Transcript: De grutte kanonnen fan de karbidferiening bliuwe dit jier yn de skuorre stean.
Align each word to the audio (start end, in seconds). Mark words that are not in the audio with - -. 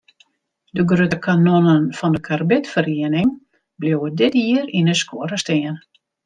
De 0.77 0.85
grutte 0.91 1.19
kanonnen 1.25 1.85
fan 1.97 2.15
de 2.15 2.21
karbidferiening 2.27 3.29
bliuwe 3.81 4.09
dit 4.19 4.33
jier 4.43 4.67
yn 4.77 4.89
de 4.89 4.95
skuorre 5.01 5.37
stean. 5.43 5.77